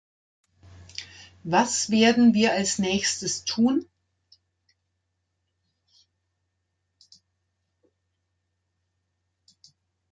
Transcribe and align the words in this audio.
Was 1.43 1.91
werden 1.91 2.33
wir 2.33 2.53
als 2.53 2.79
Nächstes 2.79 3.45
tun? 3.45 3.85